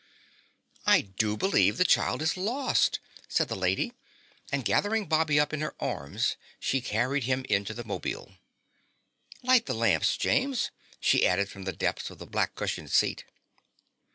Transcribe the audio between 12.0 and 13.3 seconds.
of the black cushioned seat.